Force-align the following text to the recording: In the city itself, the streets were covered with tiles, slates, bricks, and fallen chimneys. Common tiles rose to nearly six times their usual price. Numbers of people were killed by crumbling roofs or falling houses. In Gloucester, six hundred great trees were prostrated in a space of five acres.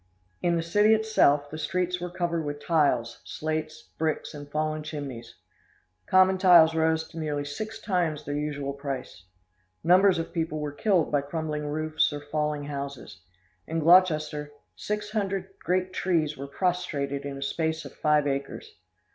In 0.41 0.55
the 0.55 0.63
city 0.63 0.95
itself, 0.95 1.51
the 1.51 1.59
streets 1.59 2.01
were 2.01 2.09
covered 2.09 2.43
with 2.43 2.59
tiles, 2.59 3.21
slates, 3.23 3.91
bricks, 3.99 4.33
and 4.33 4.49
fallen 4.49 4.81
chimneys. 4.81 5.35
Common 6.07 6.39
tiles 6.39 6.73
rose 6.73 7.07
to 7.09 7.19
nearly 7.19 7.45
six 7.45 7.77
times 7.79 8.25
their 8.25 8.33
usual 8.35 8.73
price. 8.73 9.25
Numbers 9.83 10.17
of 10.17 10.33
people 10.33 10.57
were 10.59 10.71
killed 10.71 11.11
by 11.11 11.21
crumbling 11.21 11.67
roofs 11.67 12.11
or 12.11 12.19
falling 12.21 12.63
houses. 12.63 13.21
In 13.67 13.77
Gloucester, 13.77 14.51
six 14.75 15.11
hundred 15.11 15.49
great 15.59 15.93
trees 15.93 16.35
were 16.35 16.47
prostrated 16.47 17.23
in 17.23 17.37
a 17.37 17.43
space 17.43 17.85
of 17.85 17.93
five 17.93 18.25
acres. 18.25 18.73